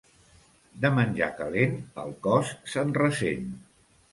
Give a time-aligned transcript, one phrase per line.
[0.85, 3.49] De menjar calent, el cos se'n ressent.